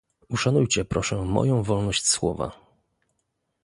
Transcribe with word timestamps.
Uszanujcie 0.29 0.85
proszę 0.85 1.15
moją 1.17 1.63
wolność 1.63 2.07
słowa 2.07 2.51